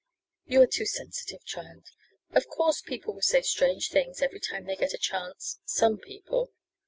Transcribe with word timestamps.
"You 0.47 0.63
are 0.63 0.67
too 0.67 0.87
sensitive, 0.87 1.45
child. 1.45 1.83
Of 2.31 2.47
course 2.47 2.81
people 2.81 3.13
will 3.13 3.21
say 3.21 3.43
strange 3.43 3.89
things 3.89 4.19
every 4.23 4.39
time 4.39 4.65
they 4.65 4.75
get 4.75 4.95
a 4.95 4.97
chance 4.97 5.59
some 5.65 5.99
people. 5.99 6.49